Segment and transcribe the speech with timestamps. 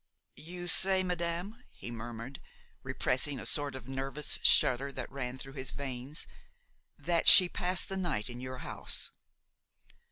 [0.41, 2.41] "You say, madame," he murmured,
[2.81, 6.25] repressing a sort of nervous shudder that ran through his veins,
[6.97, 9.11] "that she passed the night in your house?"